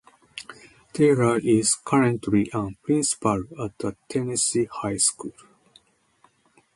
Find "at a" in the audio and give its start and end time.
3.63-3.95